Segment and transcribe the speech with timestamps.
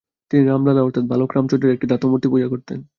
[0.31, 2.79] তিনি ‘রামলালা’ অর্থাৎ বালক রামচন্দ্রের একটি ধাতুমূর্তি পূজা করতেন।